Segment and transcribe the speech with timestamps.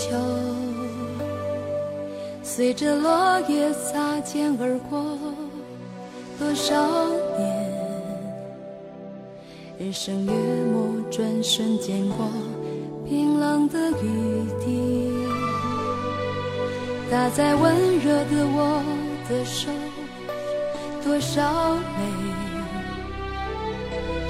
[0.00, 0.16] 秋，
[2.42, 5.04] 随着落叶擦肩而过，
[6.38, 6.72] 多少
[7.36, 7.44] 年，
[9.78, 12.26] 日升月没，转瞬间过，
[13.04, 15.12] 冰冷的雨滴
[17.10, 18.82] 打在温热的我
[19.28, 19.68] 的手，
[21.04, 22.00] 多少泪。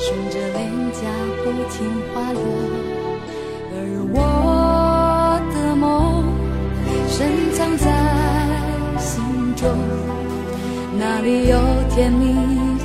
[0.01, 0.59] 顺着脸
[0.93, 1.01] 颊
[1.45, 1.79] 不停
[2.13, 2.41] 滑落，
[7.21, 7.85] 深藏在
[8.99, 9.23] 心
[9.55, 9.69] 中，
[10.99, 11.59] 那里有
[11.91, 12.33] 甜蜜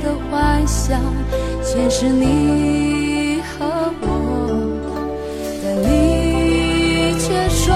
[0.04, 1.00] 的幻想，
[1.64, 3.64] 全是你和
[4.02, 4.04] 我。
[5.62, 7.74] 但你却说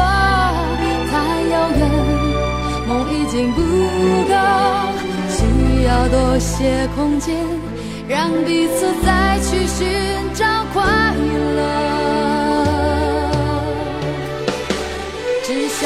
[1.11, 1.13] 太
[1.51, 1.81] 遥远，
[2.87, 3.59] 梦已经不
[4.29, 4.35] 够，
[5.31, 5.39] 需
[5.87, 7.35] 要多些空间。
[8.07, 9.89] 让彼此再去寻
[10.35, 10.45] 找
[10.75, 10.83] 快
[11.57, 11.61] 乐，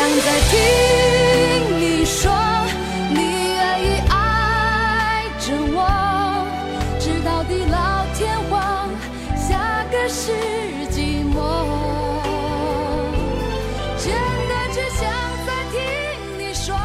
[0.06, 2.30] 想再听你说，
[3.08, 3.20] 你
[3.55, 6.44] 愿意爱着我，
[7.00, 8.91] 直到地老天荒，
[9.34, 10.30] 下个世
[10.91, 11.41] 纪末。
[13.96, 15.11] 真的只想
[15.46, 15.80] 再听
[16.39, 16.77] 你说，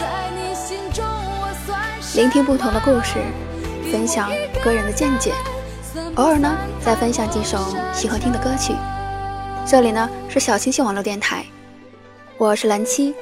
[0.00, 1.80] 在你心中我算
[2.16, 3.22] 聆听不同的故事。
[3.92, 4.28] 分享
[4.64, 5.32] 个人的见解，
[6.16, 6.52] 偶尔呢
[6.84, 8.74] 再分享几首喜欢听的歌曲。
[9.64, 11.46] 这里呢是小星星网络电台，
[12.36, 13.14] 我是蓝七。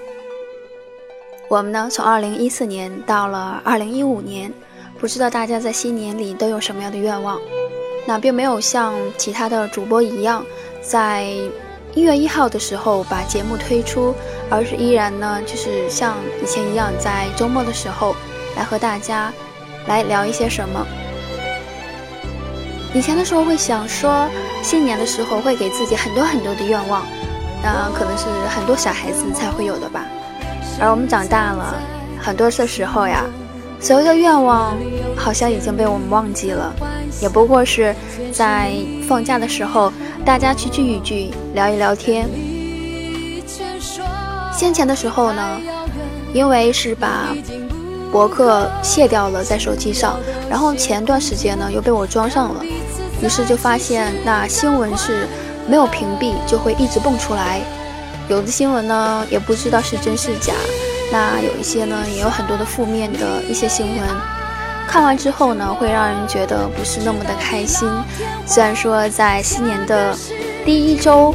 [1.49, 4.53] 我们呢从二零一四年到了二零一五年，
[4.99, 7.39] 不知道大家在新年里都有什么样的愿望？
[8.07, 10.45] 那并没有像其他的主播一样，
[10.81, 11.27] 在
[11.95, 14.15] 一月一号的时候把节目推出，
[14.49, 18.17] 而是依然呢就是像以前一样，在周末的时候
[18.57, 19.33] 来和大家。
[19.89, 20.87] 来聊一些什么？
[22.95, 24.29] 以前的时候会想说，
[24.63, 27.05] 新年的时候会给自己很多很多的愿望，
[27.63, 30.05] 那可能是很多小孩子才会有的吧。
[30.81, 31.75] 而我们长大了，
[32.21, 33.25] 很多的时候呀，
[33.81, 34.77] 所有的愿望
[35.17, 36.73] 好像已经被我们忘记了，
[37.21, 37.95] 也不过是
[38.33, 38.73] 在
[39.09, 39.93] 放假的时候，
[40.25, 42.29] 大家去聚一聚，聊一聊天。
[44.53, 45.61] 先前的时候呢，
[46.33, 47.35] 因为是把。
[48.13, 52.63] 博客卸掉了在手机上，然后前段时间呢又被我装上了，
[53.23, 55.27] 于是就发现那新闻是
[55.69, 57.61] 没有屏蔽就会一直蹦出来，
[58.29, 60.53] 有的新闻呢也不知道是真是假，
[61.11, 64.01] 那有一些呢也有很多的负面的一些新闻，
[64.89, 67.89] 看完之后呢会让人觉得不是那么的开心。
[68.47, 70.17] 虽然说在新年的
[70.65, 71.35] 第一周，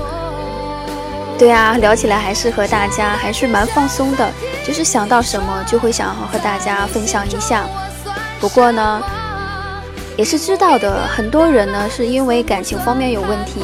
[1.38, 4.30] 对啊，聊起来还是和大家还是蛮放松的。
[4.66, 7.64] 就是想到什么就会想要和大家分享一下，
[8.38, 9.02] 不过呢，
[10.18, 13.62] 也是知道的，很多人呢是因为感情方面有问题，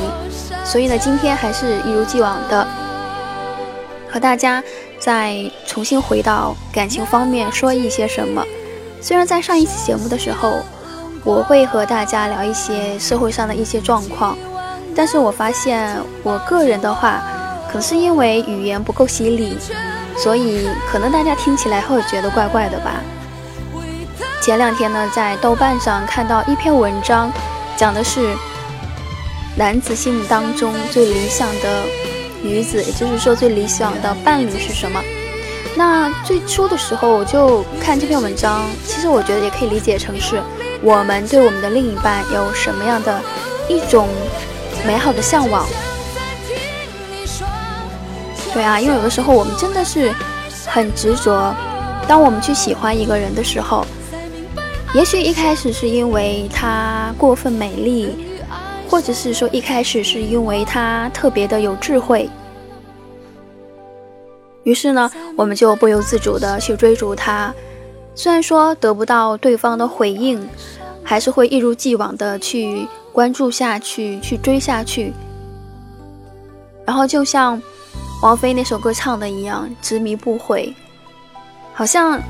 [0.74, 2.68] 所以呢，今天还是一如既往的
[4.10, 4.64] 和大家
[4.98, 8.44] 再重新回到感情方面说一些什么。
[9.00, 10.62] 虽然在上一期节目的时候，
[11.24, 14.36] 我会和大家聊一些社会上的一些状况，
[14.96, 17.22] 但是我发现我个人的话，
[17.68, 19.56] 可能是因为语言不够犀利。
[20.18, 22.94] 所以可能大家听起来会觉得怪怪的吧。
[24.42, 27.32] 前两天呢，在豆瓣上看到一篇文章，
[27.78, 28.36] 讲的是
[29.56, 31.84] 男子心目当中最理想的
[32.42, 35.00] 女子，也就是说最理想的伴侣是什么？
[35.76, 40.42] 那最初的时候我就看这篇文章，其实我觉得也可以理解成是
[40.82, 43.22] 我们对我们的另一半有什么样的
[43.68, 44.08] 一种
[44.86, 45.68] 美好的向往。
[48.54, 50.14] 对啊，因为有的时候我们真的是
[50.66, 51.56] 很执着。
[52.08, 53.86] 当我们去喜欢一个人的时候，
[54.94, 58.16] 也许一开始是因为她过分美丽，
[58.94, 62.30] 或者是说一开始是因为他特别的有智慧。
[64.66, 67.52] 于是呢，我们就不由自主的去追逐他。
[68.14, 70.48] 虽然说得不到对方的回应，
[71.04, 75.12] 还是会一如既往的去关注下去，去追下去。
[76.86, 77.60] 然后就像。
[78.22, 80.74] 王菲那首歌唱的一样，执迷不悔。
[81.74, 82.22] 好像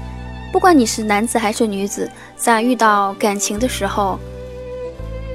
[0.51, 4.18] 不管你是男子还是女子，在遇到感情的时候，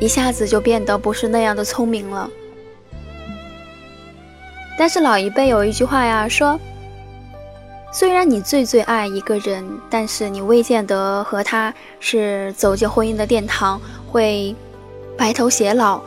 [0.01, 2.31] 一下子就变得不是那样的聪明了。
[4.79, 6.59] 但是老一辈有一句话呀，说：
[7.93, 14.55] 虽然你最最爱一个人，但是你未见得和他是走进婚姻的殿堂，会
[15.17, 16.01] 白头偕老。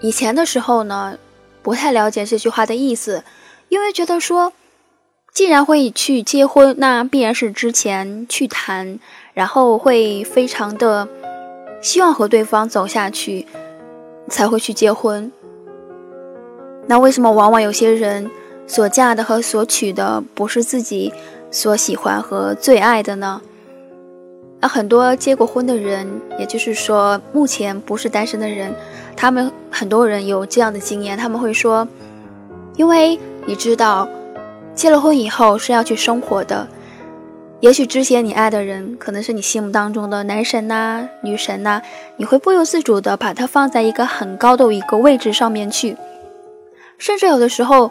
[0.00, 1.18] 以前的时候呢？
[1.62, 3.22] 不太了解这句话的意思，
[3.68, 4.54] 因为觉得说，
[5.34, 8.98] 既然会去结婚，那必然是之前去谈，
[9.34, 11.06] 然后会非常的
[11.80, 13.46] 希望和对方走下去，
[14.28, 15.30] 才会去结婚。
[16.86, 18.30] 那为什么往往有些人
[18.66, 21.12] 所嫁的和所娶的不是自己
[21.50, 23.40] 所喜欢和最爱的呢？
[24.60, 26.06] 那很多结过婚的人，
[26.38, 28.74] 也就是说目前不是单身的人，
[29.16, 31.88] 他们很多人有这样的经验，他们会说，
[32.76, 34.06] 因为你知道，
[34.74, 36.68] 结了婚以后是要去生活的。
[37.60, 41.82] 也许之前你爱的人可能是你心目当中的男神呐、女神呐，
[42.16, 45.94] 你会不由自主的把他放在一个很高的一个位置上面去，
[46.96, 47.90] 甚至有的时候，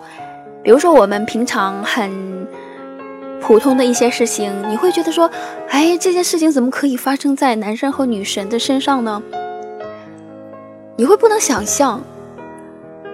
[0.63, 2.47] 比如说我们平常很
[3.39, 5.29] 普通的一些事情，你会觉得说，
[5.67, 9.21] 哎，这件事情怎么可以发生在男神和女神的身上呢？
[10.95, 12.01] 你会不能想象，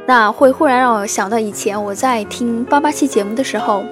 [0.08, 3.84] 那会忽然让我想到以前我在听八八七节目的时候。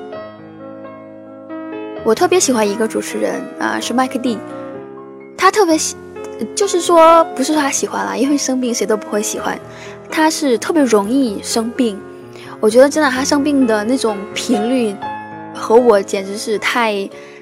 [2.04, 4.38] 我特别喜欢一个主持人啊，是麦克蒂，
[5.38, 5.96] 他特别喜，
[6.54, 9.58] 就是说不是说他喜欢啦，因为生病谁都不会喜欢，
[10.12, 11.98] 他是特别容易生病。
[12.60, 14.94] 我觉得真的他生病的那种频率
[15.54, 16.94] 和我简直是太，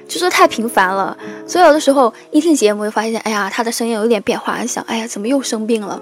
[0.06, 1.16] 就是太频繁了。
[1.46, 6.00] 所以有的时候一听节目就发现，哎呀，他的声音有点变化，想，哎呀，怎么又生病了？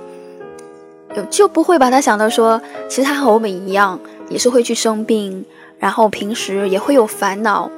[1.31, 3.99] 就不会把他想到说，其实他和我们一样，
[4.29, 5.45] 也是会去生病，
[5.79, 7.71] 然后平时也会有烦恼。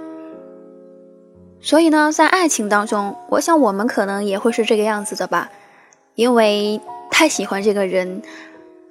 [1.64, 5.48] 所以呢，在爱情当中，我想我们可能也会是这个样子的吧，
[6.16, 8.20] 因为太喜欢这个人，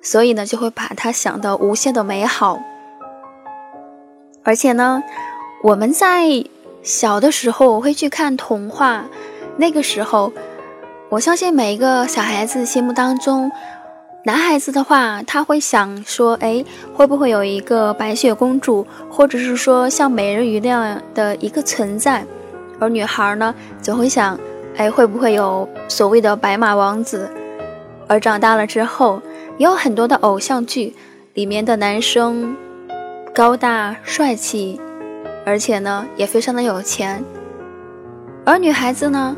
[0.01, 2.61] 所以呢，就会把他想的无限的美好。
[4.43, 5.03] 而且呢，
[5.63, 6.45] 我们在
[6.81, 9.05] 小的时候会去看童话，
[9.57, 10.31] 那个时候，
[11.09, 13.51] 我相信每一个小孩子心目当中，
[14.23, 16.63] 男孩子的话，他会想说，哎，
[16.95, 22.25] 会不会有一个白雪公主，或者是说像美人鱼那样的一个存在？
[22.81, 24.39] 而女孩呢，总会想，
[24.75, 27.29] 哎，会不会有所谓的白马王子？
[28.07, 29.21] 而长大了之后，
[29.59, 30.95] 也有很多的偶像剧
[31.35, 32.57] 里面的男生
[33.35, 34.81] 高大帅气，
[35.45, 37.23] 而且呢，也非常的有钱。
[38.43, 39.37] 而女孩子呢，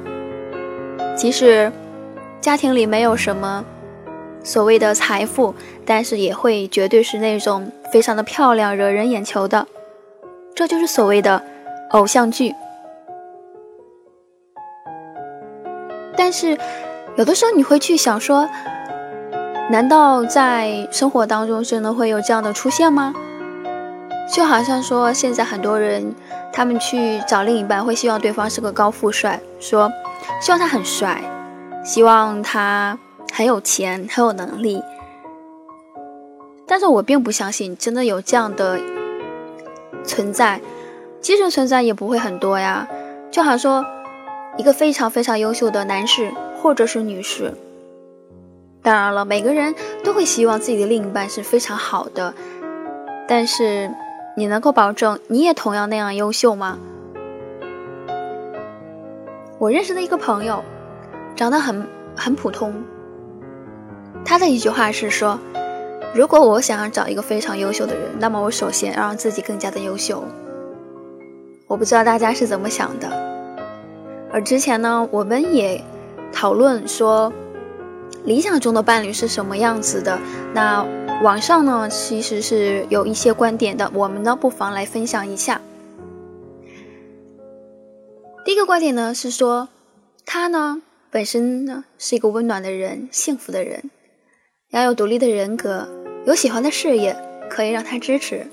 [1.13, 1.69] 即使
[2.39, 3.65] 家庭里没有什么
[4.41, 5.53] 所谓的财富，
[5.85, 9.67] 但是也会绝对是那种非常的漂亮、惹人眼球的。
[10.55, 11.43] 这就是所谓的
[11.89, 12.55] 偶像剧。
[16.25, 16.57] 但是，
[17.17, 18.47] 有的时候你会去想说，
[19.69, 23.13] 难道在生活当中真的会有这样的出现吗？
[24.33, 26.15] 就好像说，现在很多人
[26.53, 29.91] 他们去找另一半，会希望对方是个高富帅，说
[30.39, 31.21] 希望他很帅，
[31.83, 32.97] 希望他
[33.33, 34.81] 很有钱、很有能力。
[36.65, 38.79] 但是我并不相信真的有这样的
[40.05, 40.61] 存在，
[41.19, 42.87] 即使存在也不会很多呀。
[43.29, 43.85] 就好像说。
[44.55, 47.53] 一个非常非常优秀的男士或者是女士，
[48.83, 49.73] 当然了，每个人
[50.03, 52.33] 都会希望自己的另一半是非常好的，
[53.27, 53.91] 但是
[54.37, 56.77] 你能够保证你也同样那样优秀吗？
[59.57, 60.63] 我认识的一个朋友，
[61.35, 62.83] 长得很很普通，
[64.23, 65.39] 他的一句话是说
[66.13, 70.23] ：“如果我想要找一个非常优秀的人，那么我首先要让自己更加的优秀。”
[71.65, 73.32] 我不知道大家是怎么想的。
[74.33, 75.79] 而之前呢，我们也
[76.31, 77.31] 讨论说，
[78.25, 80.19] 理想中的伴侣是什么样子的。
[80.55, 80.83] 那
[81.21, 85.61] 网上呢，其实是有一些观点的，我们呢不妨来分享一下。
[88.43, 89.69] 第一个观点呢是说，
[90.25, 93.91] 他呢本身呢是一个温暖的人，幸福的人，
[94.71, 95.87] 要有独立的人格，
[96.25, 97.15] 有喜欢的事业
[97.51, 98.47] 可以让他支持，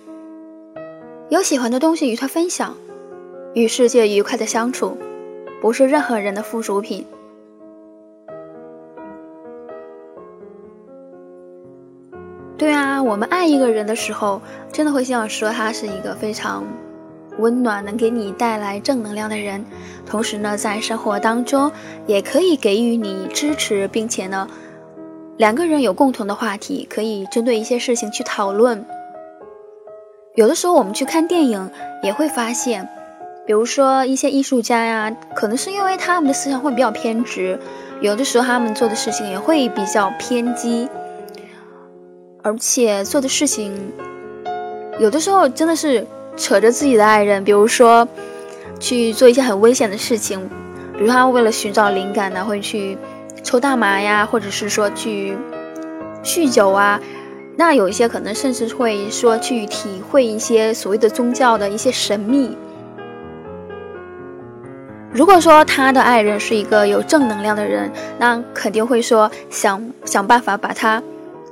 [1.31, 2.77] 有喜欢的东西与他分享，
[3.55, 4.99] 与世界愉快的相处。
[5.61, 7.07] 不是任何人的附属品。
[12.57, 14.41] 对啊，我们爱一个人的时候，
[14.71, 16.63] 真的会希望说他是一个非常
[17.39, 19.65] 温暖、能给你带来正能量的人。
[20.07, 21.73] 同时呢，在生活当中
[22.07, 24.47] 也可以给予你支持，并且呢，
[25.39, 28.85] 两个人有共同的话题，可以针对一些事情去讨论。
[30.35, 31.71] 有的时候我们去看电影，
[32.03, 32.87] 也会发现。
[33.51, 37.59] 比如说一些艺术家呀，可能是因为他们的思想会比较偏执，
[38.01, 40.89] 有的时候他们做的事情也会比较偏激，
[42.45, 43.75] 而且做的事情
[45.01, 48.07] 有的时候真的是扯着自己的爱人，比如说
[48.79, 50.39] 去做一些很危险的事情，
[50.97, 52.97] 比如他为了寻找灵感呢，会去
[53.43, 55.37] 抽大麻呀，或者是说去
[56.23, 57.01] 酗酒啊，
[57.57, 62.57] 那有一些可能甚至会说去体会一些所谓的宗教的一些神秘。
[65.13, 71.03] 如果说他的爱人是一个有正能量的人，那肯定会说想想办法把他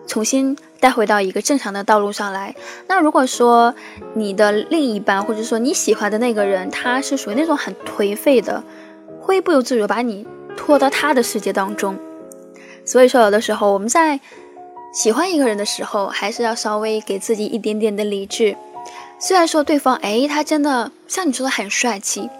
[0.06, 2.54] 重新带回到一个正常的道路上来。
[2.86, 3.74] 那如果说
[4.14, 8.62] 你的另一半，或者说你喜欢的那个人，他是属于那种很颓废的，
[9.20, 10.24] 会不由自主把你
[10.56, 11.98] 拖到他的世界当中。
[12.84, 14.20] 所以说，有的时候我们在
[14.94, 18.56] 喜欢一个人的时候，还是要稍微给自己一点点的理智。
[19.18, 22.30] 虽然说对方，哎，他真的像你说的很帅气，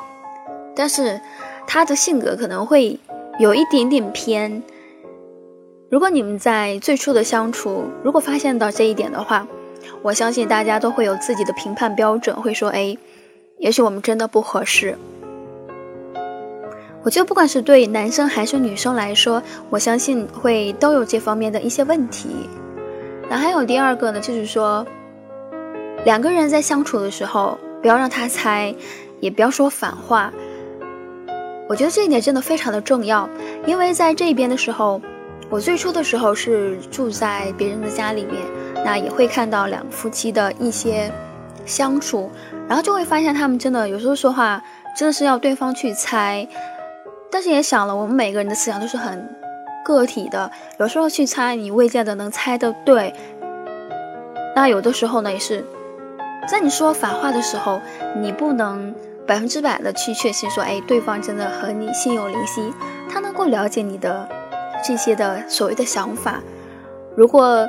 [0.78, 1.20] 但是
[1.66, 3.00] 他的性格可能会
[3.40, 4.62] 有一点点偏。
[5.90, 9.44] 如果你们在最初的相处，如果发现到这一点的话，
[10.02, 12.96] 我相信大家都会有自己的评判标准，会说：“哎，
[13.58, 14.96] 也许我们真的不合适。”
[17.02, 22.48] 我觉得不管是对男生还是女生来说，我相信会都有这方面的一些问题。
[23.28, 24.86] 那还有第二个呢，就是说，
[26.04, 28.72] 两个人在相处的时候，不要让他猜，
[29.18, 30.32] 也不要说反话。
[31.68, 33.28] 我觉得这一点真的非常的重要，
[33.66, 35.00] 因为在这边的时候。
[35.50, 38.42] 我最初的时候是住在别人的家里面，
[38.84, 41.10] 那也会看到两夫妻的一些
[41.64, 42.30] 相处，
[42.68, 44.62] 然后就会发现他们真的有时候说话
[44.94, 46.46] 真的是要对方去猜，
[47.30, 49.26] 但是也想了，我们每个人的思想都是很
[49.82, 53.14] 个体的，有时候去猜你未见得能猜的对，
[54.54, 55.64] 那有的时候呢也是
[56.46, 57.80] 在你说反话的时候，
[58.20, 58.94] 你不能
[59.28, 62.72] 百分之百的去确信说，哎，对方真的和你心有灵犀，
[63.08, 64.26] 他能够了解你的。
[64.82, 66.40] 这些的所谓的想法，
[67.16, 67.68] 如果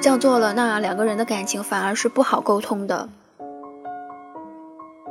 [0.00, 3.08] 这样做了，那两个人的感情反而是不好沟通的。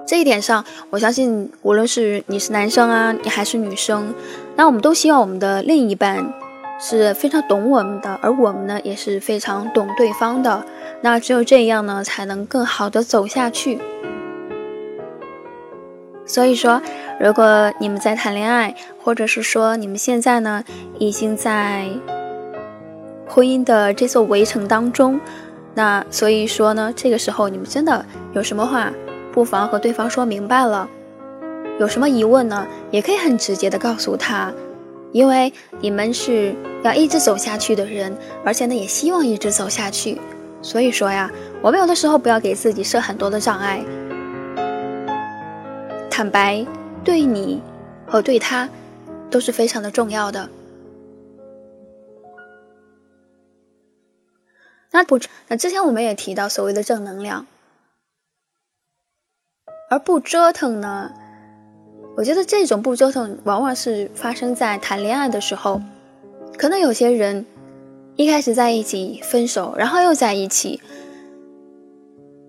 [0.06, 4.14] 这一点上，我相信无论是你是男生啊，你还是女生，
[4.56, 6.32] 那我们都希望我们的另一半
[6.80, 10.64] 是非常懂我们的，而我们呢也是非常懂对方的。
[11.02, 13.82] 那只有这样呢，才能更好的走下去。
[16.32, 16.82] 所以说，
[17.20, 18.74] 如果你们在谈恋爱，
[19.04, 20.64] 或者是说你们现在呢
[20.98, 21.90] 已经在
[23.28, 25.20] 婚姻的这座围城当中，
[25.76, 28.94] 那所以说呢，这个时候你们真的有什么话，
[29.34, 30.88] 不妨和对方说明白了。
[31.82, 34.54] 有什么疑问呢，也可以很直接的告诉他，
[35.12, 40.18] 因为你们是要一直走下去的人，而且呢也希望一直走下去。
[40.62, 41.30] 所以说呀，
[41.62, 43.84] 我们有的时候不要给自己设很多的障碍。
[46.12, 46.64] 坦白
[47.06, 47.64] 对你
[48.06, 48.70] 和对他
[49.32, 50.50] 都是非常的重要的。
[54.92, 57.48] 那不，那之前我们也提到所谓的正能量，
[59.90, 61.14] 而不折腾呢？
[62.18, 65.82] 我觉得这种不折腾，往往是发生在谈恋爱的时候。
[66.58, 67.46] 可能有些人
[68.18, 70.82] 一开始在一起，分手，然后又在一起，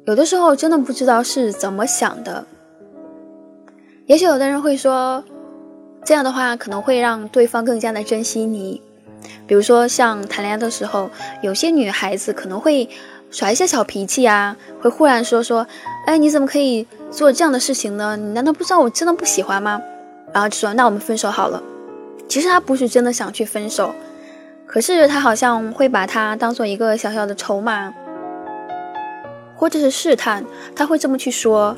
[0.07, 2.45] 有的时候真的不知道是怎么想的。
[4.07, 5.23] 也许有的人会说，
[6.05, 8.83] 这样的话可能会让对方更加的珍惜你。
[9.47, 11.09] 比如说，像谈恋爱的时候，
[11.43, 12.89] 有些女孩子可能会
[13.31, 15.65] 耍一些小脾气啊，会忽然说说
[16.07, 18.17] ：“哎，你怎么可以做这样的事情呢？
[18.17, 19.81] 你难道不知道我真的不喜欢吗？”
[20.35, 21.63] 然后就说：“那我们分手好了。”
[22.29, 23.95] 其实他不是真的想去分手，
[24.67, 27.93] 可是他好像会把它当做一个小小的筹码，
[29.55, 30.45] 或者是试探，
[30.75, 31.77] 他会这么去说。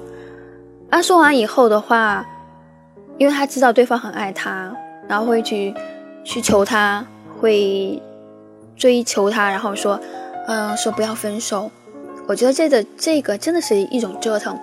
[0.95, 2.25] 他说完以后的话，
[3.19, 4.73] 因为他知道对方很爱他，
[5.09, 5.75] 然后会去
[6.23, 7.05] 去求他，
[7.41, 8.01] 会
[8.77, 9.99] 追求他，然后说，
[10.47, 11.69] 嗯，说不要分手。
[12.29, 14.57] 我觉得这个这个真的是一种折腾，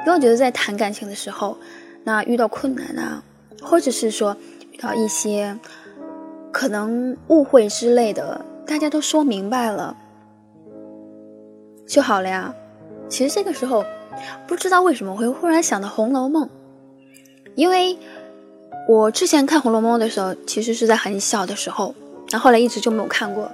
[0.00, 1.56] 因为我觉得在谈感情的时候，
[2.04, 3.22] 那遇到困难啊，
[3.62, 4.36] 或者是说
[4.70, 5.56] 遇到一些
[6.52, 9.96] 可能误会之类的，大家都说明白了
[11.86, 12.54] 就好了呀。
[13.08, 13.82] 其实这个时候。
[14.46, 16.46] 不知道为什么会忽然想到《红楼梦》，
[17.54, 17.98] 因为
[18.88, 21.94] 我之前看《红楼梦》的时候，其实是在很小的时候，
[22.30, 23.50] 然后来一直就没有看过。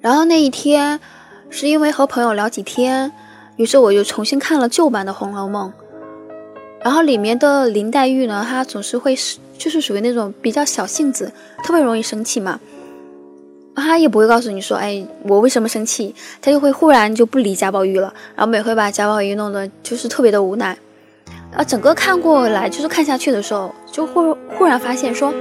[0.00, 1.00] 然后那一天，
[1.50, 3.12] 是因为和朋友聊几天，
[3.56, 5.70] 于是我就重新看了旧版的《红楼梦》。
[6.80, 11.32] 然后里面的林黛玉呢，她总是会是就是属于那种比较小性子，
[11.64, 12.60] 特别容易生气嘛。
[13.78, 16.14] 他也不会告诉你说，哎，我为什么生气？
[16.42, 20.76] 他就会忽然就不理贾宝玉了，然后每回把贾宝玉弄得就是特别的无奈。
[21.54, 25.32] 啊，整个看过来就是看下去的时候，就忽忽然发现说，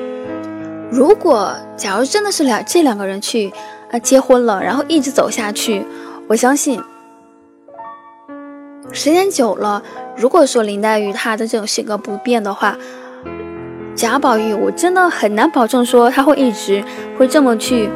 [0.89, 3.51] 如果假如真的是两这两个人去
[3.91, 5.83] 啊结婚了，然后一直走下去，
[6.27, 6.81] 我相信
[8.91, 9.83] 时间久了，
[10.15, 12.77] 如果说林黛玉她的这种性格不变的话，
[13.95, 16.83] 贾宝玉我真的很难保证说他会一直
[17.17, 17.89] 会这么去。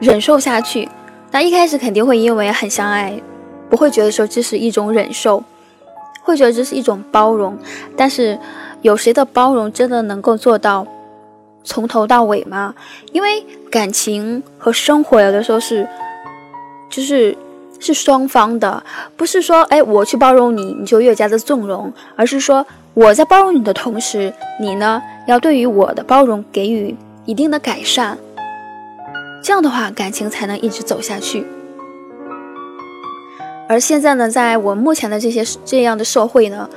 [0.00, 0.88] 忍受下去，
[1.30, 3.20] 那一开始肯定会因为很相爱，
[3.68, 5.44] 不会觉得说这是一种忍受，
[6.22, 7.56] 会觉得这是一种包容。
[7.96, 8.38] 但是，
[8.82, 10.86] 有谁的包容真的能够做到
[11.62, 12.74] 从头到尾吗？
[13.12, 15.86] 因为感情和生活有的时候是，
[16.88, 17.36] 就是
[17.78, 18.82] 是双方的，
[19.18, 22.64] 不是说哎我去包容你，你就越加的纵容，而是说
[22.94, 28.16] 我在包容你的同时，你呢要对于我的包容给予一定的改善，
[29.42, 31.46] 这样的话感情才能一直走下去。
[33.68, 36.68] 而现在呢，在我目前的这些这样的社会呢，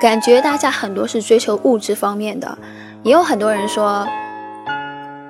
[0.00, 2.56] 感觉大家很多是追求物质方面的，
[3.02, 4.06] 也有很多人说，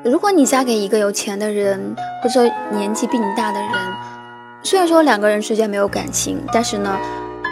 [0.04, 3.71] 如果你嫁给一个有钱的人，或者年纪比你大的人，
[4.62, 6.97] 虽然说两个人之间没有感情，但是呢，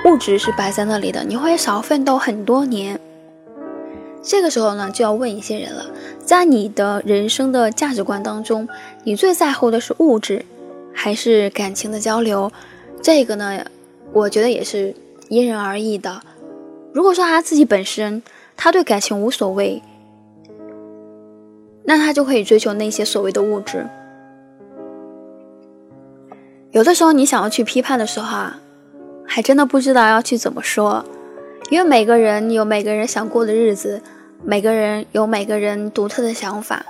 [0.04, 2.98] 物质是摆在那里的，你会少奋斗很多年。
[4.28, 5.86] 这个时候呢，就要问一些人了，
[6.18, 8.68] 在你的人生的价值观当中，
[9.04, 10.44] 你最在乎的是物质，
[10.92, 12.50] 还是感情的交流？
[13.00, 13.64] 这个呢，
[14.12, 14.92] 我觉得也是
[15.28, 16.20] 因人而异的。
[16.92, 18.20] 如果说他自己本身
[18.56, 19.80] 他对感情无所谓，
[21.84, 23.86] 那他就可以追求那些所谓的物质。
[26.72, 28.58] 有的时候你想要去批判的时候啊，
[29.24, 31.04] 还真的不知道要去怎么说，
[31.70, 34.02] 因为每个人有每个人想过的日子，
[34.46, 36.86] 每个人有每个人独特的想法。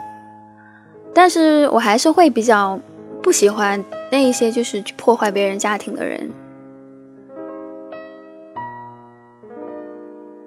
[1.15, 2.79] 但是我还是会比较
[3.23, 3.83] 不喜欢。
[4.13, 6.31] 那一些就是去破坏别人家庭的人。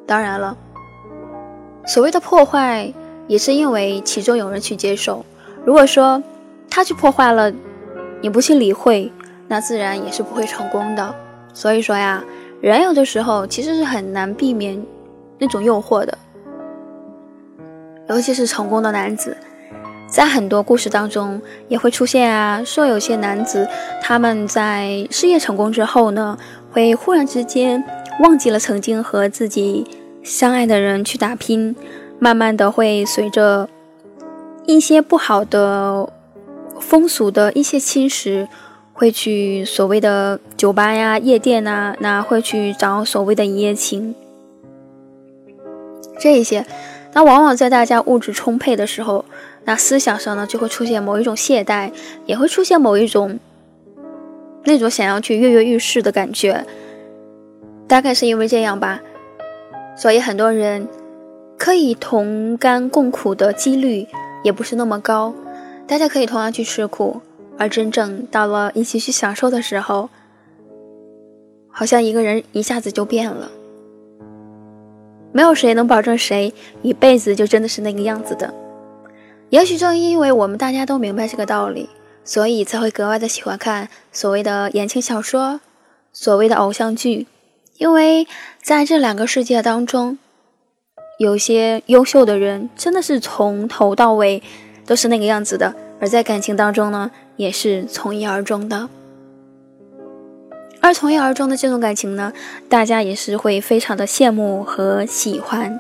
[0.06, 0.56] 当然了，
[1.86, 2.94] 所谓的破坏
[3.28, 5.26] 也是因为其中有人去接受。
[5.66, 6.24] 如果说
[6.70, 7.52] 他去破坏了，
[8.22, 9.12] 你不去理会，
[9.48, 11.14] 那自然也是不会成功的。
[11.54, 12.24] 所以说呀，
[12.62, 14.82] 人有的时候其实是很难避免
[15.38, 16.18] 那种诱惑的，
[18.10, 19.38] 尤其是成功的男子。
[20.08, 23.70] 在很多故事当中也会出现啊，说有些男子
[24.02, 26.36] 他们在事业成功之后呢，
[26.72, 27.84] 会忽然之间
[28.22, 29.86] 忘记了曾经和自己
[30.24, 31.76] 相爱的人去打拼，
[32.18, 33.70] 慢慢的会随着
[34.66, 36.12] 一些不好的
[36.80, 38.48] 风俗的一些侵蚀，
[38.92, 44.16] 会去所谓的酒吧呀、夜店呐，那会去找所谓的一夜情，
[46.20, 46.66] 这一些。
[47.14, 49.26] 那往往在大家物质充沛的时候，
[49.66, 51.92] 那思想上呢就会出现某一种懈怠，
[52.26, 53.40] 也会出现某一种
[54.64, 56.66] 那种想要去跃跃欲试的感觉。
[57.88, 59.00] 大概是因为这样吧，
[59.98, 60.88] 所以很多人
[61.58, 64.08] 可以同甘共苦的几率
[64.44, 65.34] 也不是那么高。
[65.88, 67.20] 大家可以同样去吃苦，
[67.58, 70.12] 而真正到了一起去享受的时候，
[71.72, 73.50] 好像一个人一下子就变了。
[75.32, 78.54] 没有谁能保证谁一辈子就真的是那个样子的。
[79.50, 81.90] 也许正因为我们大家都明白这个道理，
[82.24, 85.60] 所以才会格外的喜欢看所谓的言情小说，
[86.14, 87.28] 所谓的偶像剧。
[87.78, 88.28] 因为
[88.62, 90.18] 在这两个世界当中，
[91.18, 94.44] 有些优秀的人真的是从头到尾
[94.86, 98.90] 都是那个样子的，而在感情当中呢，也是从一而终的。
[100.82, 102.32] 而从一而终的这种感情呢，
[102.70, 105.80] 大家也是会非常的羡慕和喜欢。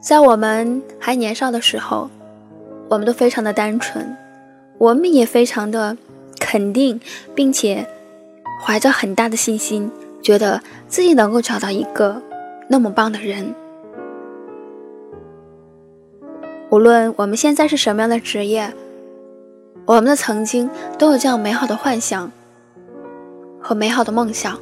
[0.00, 2.08] 在我们还年少的时候，
[2.88, 4.16] 我们都非常的单纯，
[4.78, 5.96] 我们也非常的
[6.38, 6.98] 肯定，
[7.34, 7.86] 并且
[8.64, 9.92] 怀着很大的信心，
[10.22, 12.22] 觉得自己能够找到一个
[12.68, 13.54] 那么棒的人。
[16.70, 18.72] 无论我们现在是什么样的职业。
[19.90, 22.30] 我们的曾经都有这样美好的幻想
[23.60, 24.56] 和美好的梦想。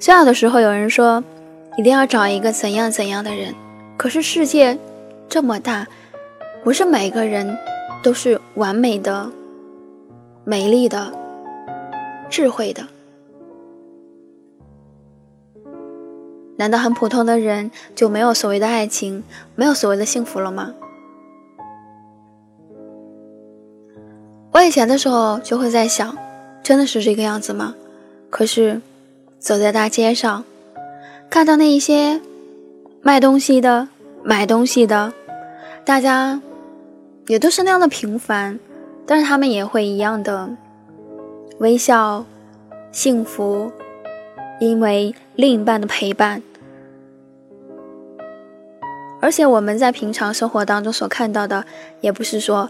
[0.00, 1.22] 小的时候，有人说
[1.76, 3.54] 一定要找一个怎样怎样的人，
[3.96, 4.76] 可是世界
[5.28, 5.86] 这么大，
[6.64, 7.56] 不是每个人
[8.02, 9.30] 都是完美的、
[10.42, 11.12] 美丽的、
[12.28, 12.82] 智慧的。
[16.56, 19.22] 难道很普通的人就没有所谓的爱情，
[19.54, 20.74] 没有所谓的幸福了吗？
[24.60, 26.14] 我以前的时候就会在想，
[26.62, 27.74] 真的是这个样子吗？
[28.28, 28.82] 可是，
[29.38, 30.44] 走在大街上，
[31.30, 32.20] 看到那一些
[33.00, 33.88] 卖东西的、
[34.22, 35.14] 买东西的，
[35.82, 36.42] 大家
[37.26, 38.60] 也都是那样的平凡，
[39.06, 40.50] 但是他们也会一样的
[41.60, 42.26] 微笑、
[42.92, 43.72] 幸福，
[44.60, 46.42] 因为另一半的陪伴。
[49.22, 51.64] 而且我们在平常生活当中所看到的，
[52.02, 52.68] 也不是说。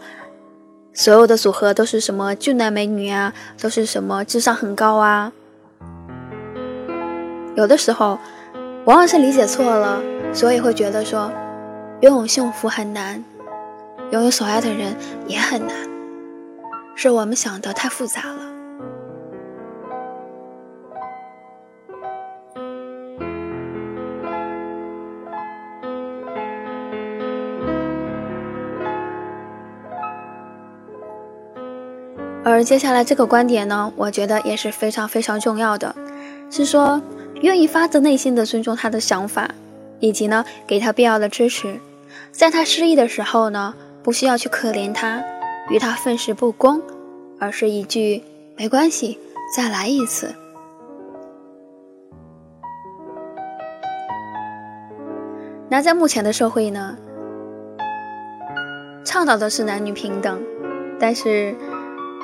[0.92, 5.32] 所有的组合都是什么俊男美女啊，都是什么智商很高啊？
[7.54, 8.18] 有的时候，
[8.84, 11.30] 往往是理解错了，所以会觉得说，
[12.00, 13.24] 拥有幸福很难，
[14.10, 15.74] 拥有所爱的人也很难，
[16.94, 18.49] 是我们想的太复杂了。
[32.60, 35.96] 而接下来这个观点呢，我觉得也是非常非常重要的，
[36.50, 37.00] 是说
[37.40, 39.50] 愿意发自内心的尊重他的想法，
[39.98, 41.80] 以及呢给他必要的支持，
[42.30, 45.24] 在他失意的时候呢，不需要去可怜他，
[45.70, 46.82] 与他愤世不公，
[47.38, 48.22] 而是一句
[48.58, 49.18] 没关系，
[49.56, 50.34] 再来一次。
[55.70, 56.98] 那在目前的社会呢，
[59.02, 60.38] 倡导的是男女平等，
[60.98, 61.54] 但是。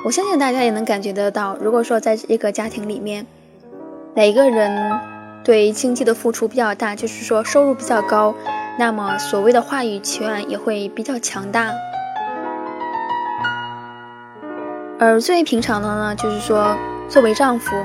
[0.05, 3.25] 我相信大家也能感觉得到，如果说在一个家庭里面，
[4.13, 4.97] 哪个人
[5.43, 8.33] 对经济的付出比较大，就是说收入比较高，
[8.77, 11.73] 那么所谓的话语权也会比较强大。
[14.99, 16.77] 而最平常的呢，就是说
[17.09, 17.75] 作为丈夫，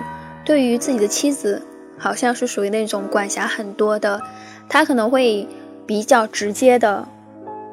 [0.44, 1.62] 对于自己的妻子，
[1.98, 4.20] 好像是属于那种管辖很多的，
[4.68, 5.48] 他可能会
[5.86, 7.08] 比较直接的，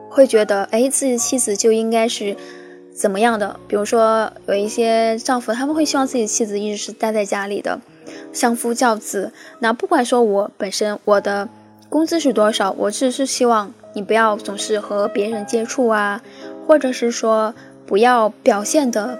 [0.10, 2.36] 会觉得，哎，自己的妻子就应该是。
[2.99, 3.57] 怎么样的？
[3.65, 7.79] 比如说，有一些丈夫他们会希望自己的妻子一直是待在家里的，
[8.33, 9.31] 相夫教子。
[9.59, 11.47] 那不管说我本身我的
[11.88, 16.21] 工资是多少，我只是希望你不要总是和别人接触啊，
[16.67, 19.17] 或者是说不要表现的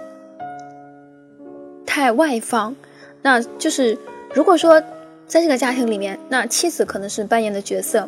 [1.86, 2.76] 太外放。
[3.22, 3.96] 那就是
[4.34, 4.78] 如果说
[5.26, 8.06] 在这个家庭里面，那妻子可能是扮演的角色，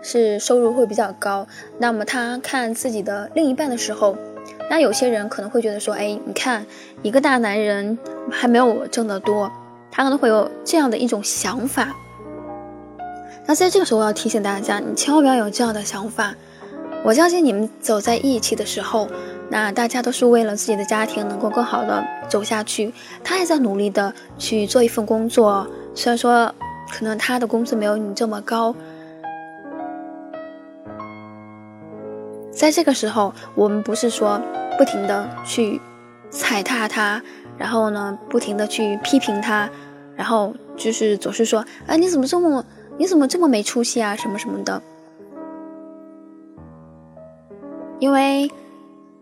[0.00, 1.46] 是收入会比较高，
[1.76, 4.16] 那么他看自己的另一半的时候。
[4.72, 6.64] 那有些人可能会觉得说，哎，你看
[7.02, 7.98] 一个大男人
[8.30, 9.52] 还没有我挣得多，
[9.90, 11.94] 他可能会有这样的一种想法。
[13.46, 16.34] 那在这个时候，我要提醒大家，你千万不要有这样的想法。
[17.04, 19.06] 我相信你们走在一起的时候，
[19.50, 22.94] 那大家都是为了自己的家庭能够更好的走下去。
[23.22, 26.50] 他也在努力的去做一份工作，虽然说
[26.90, 28.74] 可能他的工资没有你这么高。
[32.50, 34.40] 在这个时候，我们不是说。
[34.78, 35.80] 不停的去
[36.30, 37.22] 踩踏他，
[37.58, 39.68] 然后呢，不停的去批评他，
[40.16, 42.64] 然后就是总是说，哎，你怎么这么，
[42.98, 44.82] 你怎么这么没出息啊，什么什么的。
[47.98, 48.50] 因为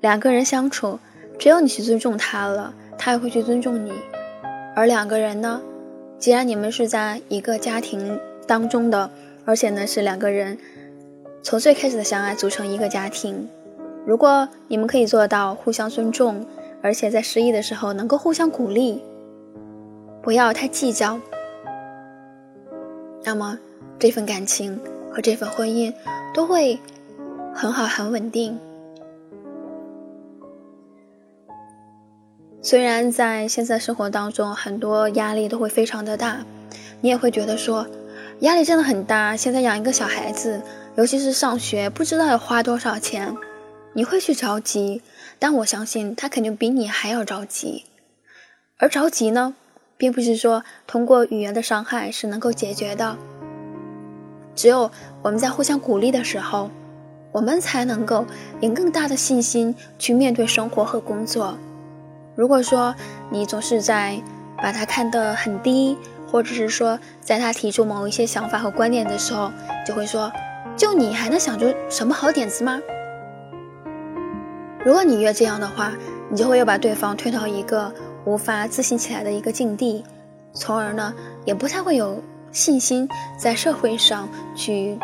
[0.01, 0.99] 两个人相处，
[1.39, 3.93] 只有你去尊重他了，他也会去尊重你。
[4.75, 5.61] 而两个人呢，
[6.19, 9.11] 既然你们是在一个家庭当中的，
[9.45, 10.57] 而且呢是两个人
[11.43, 13.49] 从最开始的相爱组成一个家庭。
[14.11, 16.45] 如果你们可以做到互相尊重，
[16.83, 19.01] 而且在失意的时候能够互相鼓励，
[20.21, 21.21] 不要太计较，
[23.23, 23.57] 那么
[24.01, 24.81] 这份感情
[25.13, 25.95] 和这份婚姻
[26.35, 26.81] 都会
[27.55, 28.59] 很好、很稳定。
[32.61, 36.39] 虽然在现在生活当中，很多压力都会非常的大，
[37.01, 37.87] 你也会觉得说
[38.41, 39.37] 压力真的很大。
[39.37, 40.61] 现在养一个小孩子，
[40.97, 43.33] 尤其是上学，不知道要花多少钱。
[43.93, 45.03] 你会去着急，
[45.39, 47.87] 但我相信他肯定比你还要着急。
[48.79, 49.55] 而着急呢，
[49.97, 53.17] 并不是说通过语言的伤害是能够解决的。
[54.55, 54.91] 只有
[55.23, 56.71] 我们在互相鼓励的时候，
[57.33, 58.25] 我们才能够
[58.61, 61.59] 有更大的信心去面对生活和工作。
[62.37, 62.95] 如果说
[63.31, 64.21] 你总是在
[64.57, 65.97] 把他看得很低，
[66.31, 69.51] 或者是说在他提出某一些想法和观点的时候，
[69.87, 70.31] 就会说
[70.77, 72.81] ：“就你还能想出什么好点子吗？”
[74.85, 75.93] 如果你越这样的话，
[76.31, 77.93] 你就会又把对方推到一个
[78.25, 80.03] 无法自信起来的一个境地，
[80.55, 81.15] 从而呢，
[81.45, 84.99] 也不太会有信心在社会上去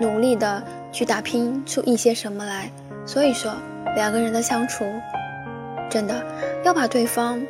[0.00, 2.70] 努力的去打拼出一些什么来。
[3.04, 3.52] 所以说，
[3.96, 4.84] 两个人的相处，
[5.90, 6.24] 真的
[6.64, 7.40] 要把对方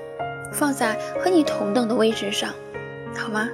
[0.52, 2.50] 放在和你同等的位置上，
[3.14, 3.48] 好吗？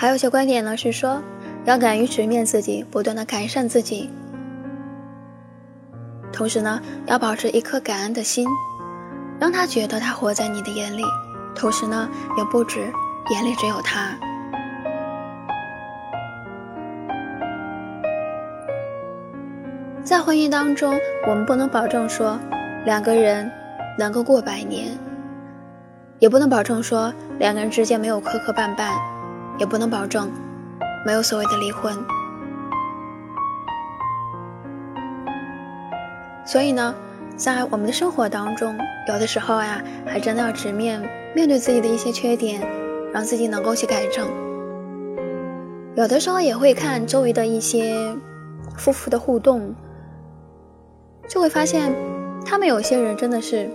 [0.00, 1.20] 还有些观点呢，是说
[1.64, 4.08] 要敢于直面自己，不断的改善自己，
[6.32, 8.46] 同时呢，要保持一颗感恩的心，
[9.40, 11.02] 让他觉得他活在你的眼里，
[11.52, 12.78] 同时呢，也不止
[13.32, 14.16] 眼里只有他。
[20.04, 22.38] 在婚姻当中，我们不能保证说
[22.84, 23.50] 两个人
[23.98, 24.96] 能够过百年，
[26.20, 28.92] 也不能保证说两个人之间没有磕磕绊绊。
[29.58, 30.30] 也不能保证
[31.04, 31.96] 没有所谓的离婚，
[36.46, 36.94] 所以呢，
[37.36, 38.76] 在我们的生活当中，
[39.08, 41.00] 有的时候呀，还真的要直面
[41.34, 42.60] 面对自己的一些缺点，
[43.12, 44.28] 让自己能够去改正。
[45.96, 48.14] 有的时候也会看周围的一些
[48.76, 49.74] 夫妇的互动，
[51.28, 51.92] 就会发现
[52.44, 53.68] 他们有些人真的是，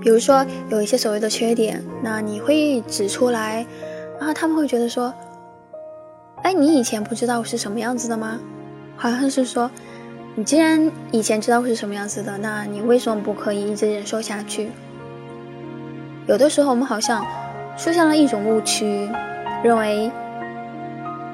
[0.00, 3.64] 比如说有一些所谓的缺点，那你会指出来。
[4.20, 5.12] 然后他们会觉得说
[6.44, 8.38] ：“哎，你以前不知道我是什么样子的吗？”
[8.96, 9.70] 好像是说
[10.36, 14.70] ：“你既然以前知道我是什么样子的，那你为什么不可以一直忍受下去？”
[16.28, 17.24] 有的时候我们好像
[17.78, 19.08] 出现了一种误区，
[19.64, 20.12] 认为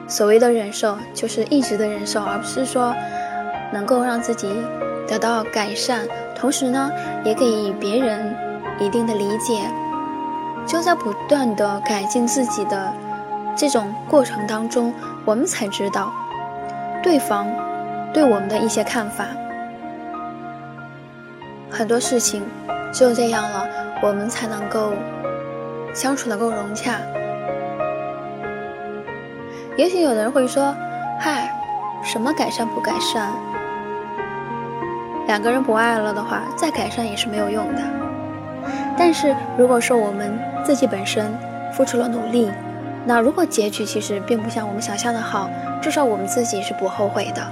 [0.06, 2.94] 所谓的忍受就是一直的忍受，而不是说
[3.72, 4.48] 能够让自己
[5.08, 6.90] 得到改善，同时呢，
[7.24, 8.32] 也给予别人
[8.78, 9.60] 一定的理解。
[10.66, 12.92] 就在不断的改进自己的
[13.56, 14.92] 这种过程当中，
[15.24, 16.12] 我们才知道
[17.02, 17.46] 对方
[18.12, 19.24] 对我们的一些看法。
[21.70, 22.42] 很多事情
[22.92, 23.66] 只有这样了，
[24.02, 24.92] 我们才能够
[25.94, 27.00] 相处的够融洽。
[29.76, 30.74] 也许有的人会说
[31.20, 31.48] ：“嗨，
[32.02, 33.30] 什么改善不改善？
[35.26, 37.82] 两个人不爱了的话，再改善也是没有用的。”
[38.98, 41.32] 但是如果说我们自己本身
[41.72, 42.50] 付出了努力，
[43.04, 45.48] 那如果结局其实并不像我们想象的好，
[45.80, 47.46] 至少我们自己是不后悔的。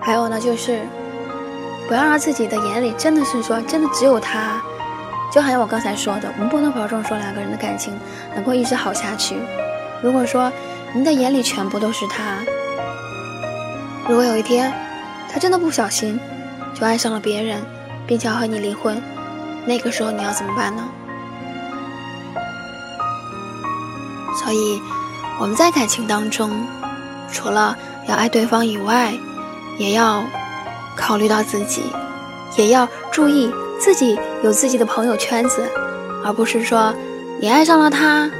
[0.00, 0.80] 还有呢，就是
[1.88, 4.62] 不要让自己的眼里真的是说真的只有他，
[5.32, 7.98] 就好像我刚才说的，我们不能保证说两个人的感情
[8.34, 9.36] 能够一直好下去。
[10.00, 10.50] 如果说
[10.94, 12.38] 你的眼里全部都是他，
[14.08, 14.72] 如果有一天
[15.30, 16.18] 他真的不小心
[16.74, 17.60] 就爱上了别人，
[18.08, 19.00] 并且要和你离婚。
[19.66, 20.82] 那个时候你要怎么办呢？
[24.42, 24.80] 所以
[25.38, 26.50] 我们在感情当中，
[27.30, 27.76] 除了
[28.08, 29.12] 要爱对方以外，
[29.76, 30.24] 也要
[30.96, 31.82] 考虑到自己，
[32.56, 35.62] 也要注意自己有自己的朋友圈子，
[36.24, 36.94] 而不是说
[37.40, 38.30] 你爱上了他，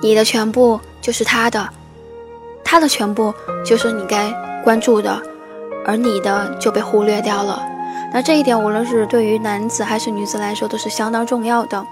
[0.00, 1.68] 你的全部就是他的，
[2.62, 4.30] 他的全部就是你该
[4.62, 5.20] 关注的，
[5.84, 7.75] 而你的就被忽略掉了。
[8.12, 11.84] 那这一点，无论是对于男子还是女子来说，都是相当重要的，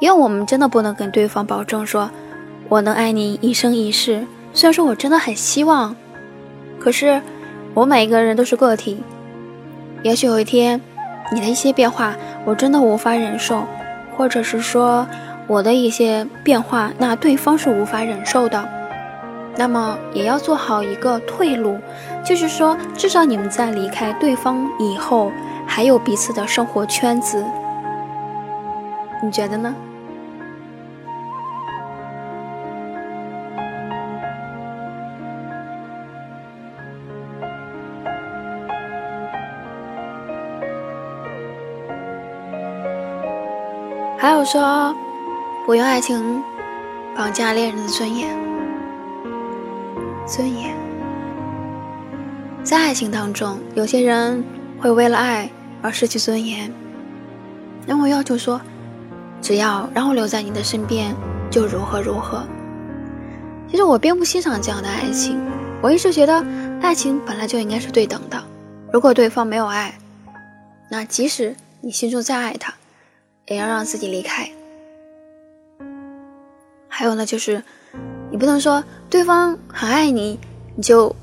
[0.00, 2.10] 因为我们真的不能跟对方保证说，
[2.68, 4.26] 我能爱你一生一世。
[4.52, 5.94] 虽然说我真的很希望，
[6.78, 7.20] 可是
[7.74, 9.02] 我每一个人都是个体，
[10.02, 10.80] 也许有一天，
[11.32, 13.64] 你的一些变化，我真的无法忍受，
[14.16, 15.06] 或者是说
[15.46, 18.68] 我的一些变化，那对方是无法忍受的。
[19.56, 21.78] 那么也要做好一个退路，
[22.24, 25.32] 就是说，至少你们在离开对方以后，
[25.66, 27.44] 还有彼此的生活圈子。
[29.22, 29.74] 你觉得呢？
[44.18, 44.94] 还有说，
[45.64, 46.42] 不用爱情
[47.16, 48.28] 绑架恋人的尊严。
[50.26, 50.74] 尊严，
[52.68, 54.44] 在爱情当中，有些人
[54.78, 55.50] 会为了爱
[55.80, 56.70] 而失去尊严。
[57.86, 58.60] 那我要求说，
[59.40, 61.16] 只要让我留在你的身边，
[61.50, 62.46] 就如何如何。
[63.70, 65.40] 其实我并不欣赏这样的爱情。
[65.80, 66.44] 我一直觉得，
[66.82, 68.38] 爱情本来就应该是对等的。
[68.92, 69.94] 如果对方没有爱，
[70.90, 72.74] 那即使你心中再爱他，
[73.46, 74.46] 也要让自己离开。
[76.86, 77.62] 还有呢，就是。
[78.30, 80.38] 你不能说对方很爱你，
[80.76, 81.16] 你就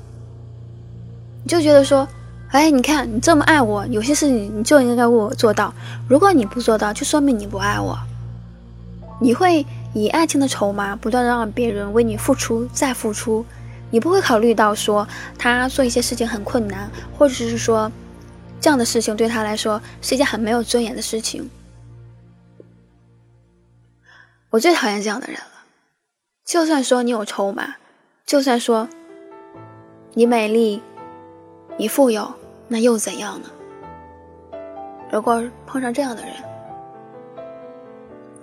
[1.46, 2.08] 你就觉得说，
[2.48, 5.72] 哎，你看你这么爱我，有些事情你就应该为我做到。
[6.08, 7.96] 如果你不做到，就说明你不爱我。
[9.20, 13.46] 你会以爱情的筹码，不断的让别人为你付出再付出，
[13.92, 15.06] 你不会考虑到说
[15.38, 17.92] 他做一些事情很困难，或者是说
[18.60, 21.48] 这样的事情对他来说是一件很没有尊严的事情。
[24.50, 25.62] 我最讨厌这样的人了。
[26.44, 27.76] 就算说你有筹码，
[28.26, 28.88] 就算说
[30.14, 30.82] 你美丽，
[31.78, 32.32] 你富有，
[32.68, 33.48] 那又怎样呢？
[35.12, 36.32] 如果碰上这样的人，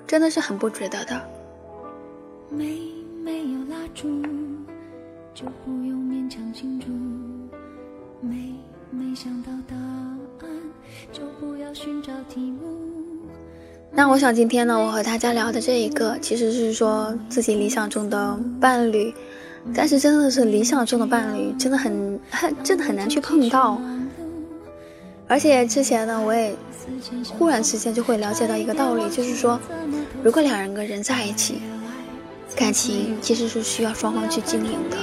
[0.06, 1.20] 真的是很不值得的。
[2.50, 2.80] 没
[3.24, 4.22] 没有蜡烛，
[5.34, 6.88] 就不用勉强庆祝；
[8.22, 8.54] 没
[8.92, 10.50] 没想到答案，
[11.12, 12.78] 就不要寻找题目。
[13.92, 19.14] 那我想今天呢，我和大家聊的这一个，其实是说自己理想中的伴侣，
[19.76, 23.80] 但是真的是理想中的伴侣，真的很很真的很难去碰到。
[25.28, 26.54] 而且之前呢，我也
[27.38, 29.60] 忽然之间就会了解到一个道理，就是说，
[30.22, 31.62] 如果两人个人在一起，
[32.56, 34.98] 感情其实是需要双方去经营的，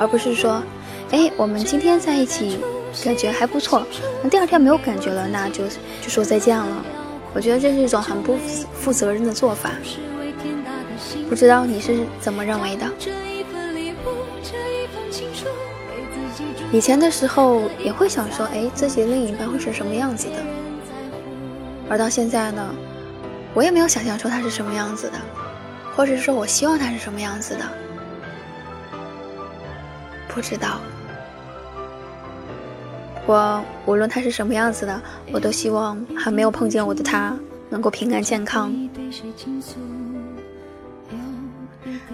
[0.00, 0.62] 而不是说，
[1.10, 2.58] 哎，我们今天在一起
[3.04, 3.86] 感觉还不错，
[4.22, 5.64] 那第二天没有感觉了，那就
[6.00, 6.84] 就说再见了。
[7.34, 8.36] 我觉得这是一种很不
[8.74, 9.70] 负责任的做法，
[11.28, 12.86] 不知道你是怎么认为的？
[16.72, 20.36] 以前的时候也会想说，哎，自己另一半会是什么样子的？
[21.90, 22.74] 而到现在呢，
[23.52, 25.18] 我也没有想象出他是什么样子的，
[25.94, 27.64] 或者说我希望他是什么样子的，
[30.28, 30.80] 不知道。
[33.26, 34.98] 我无论他是什么样子的，
[35.30, 37.36] 我都希望还没有碰见我的他
[37.68, 38.72] 能够平安健康。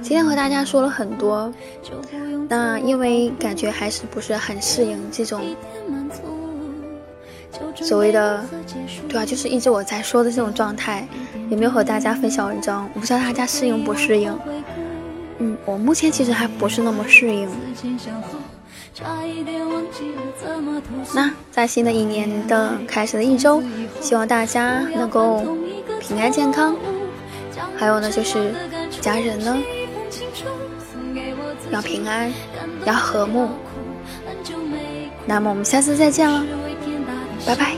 [0.01, 1.53] 今天和大家说了很多，
[2.49, 5.41] 那因为感觉还是不是很适应这种
[7.75, 8.45] 所谓的，
[9.09, 11.07] 对啊，就是一直我在说的这种状态，
[11.51, 14.37] 也没有和大家分享文章，我不知道大家适应不适应。
[15.39, 17.49] 嗯，我目前其实还不是那么适应。
[21.15, 23.63] 那在新的一年的开始的一周，
[24.01, 25.57] 希望大家能够
[26.01, 26.75] 平安健康，
[27.77, 28.53] 还有呢就是
[29.01, 29.57] 家人呢
[31.71, 32.31] 要平安，
[32.85, 33.49] 要和睦。
[35.27, 36.45] 那么我们下次再见了，
[37.47, 37.78] 拜拜。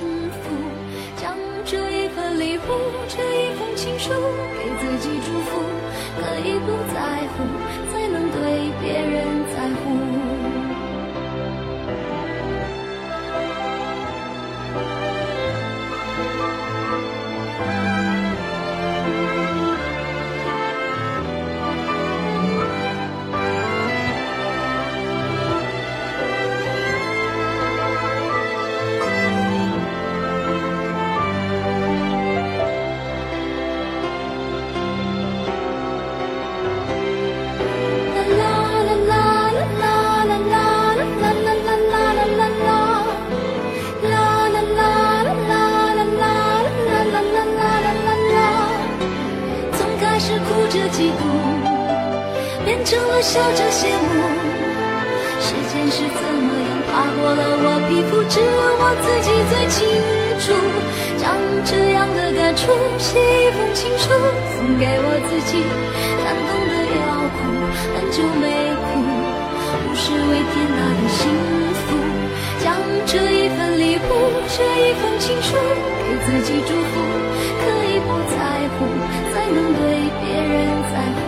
[79.32, 79.80] 才能对
[80.20, 80.54] 别人
[80.90, 81.22] 在乎。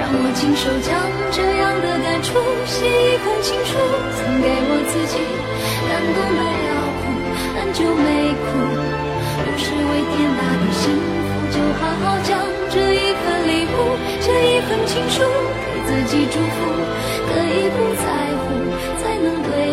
[0.00, 0.90] 让我亲手将
[1.30, 2.34] 这样的感触
[2.66, 3.72] 写一封情书，
[4.16, 5.14] 送给我自己，
[5.86, 7.02] 感动的要哭，
[7.54, 8.48] 很久没哭，
[9.44, 12.30] 不是为天大的幸福，就好好将
[12.70, 15.22] 这一份礼物，这一份情书，
[15.62, 16.58] 给自己祝福，
[17.28, 18.06] 可以不在
[18.42, 18.50] 乎，
[19.02, 19.69] 才能对。